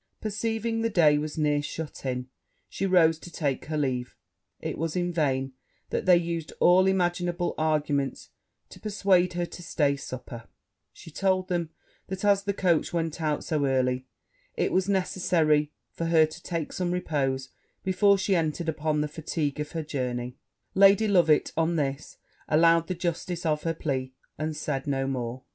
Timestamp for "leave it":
3.77-4.75